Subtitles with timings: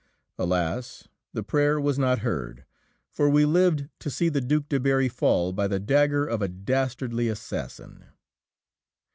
[0.39, 1.07] Alas!
[1.31, 2.65] the prayer was not heard,
[3.11, 6.47] for we lived to see the Duke de Berri fall by the dagger of a
[6.47, 8.05] dastardly assassin.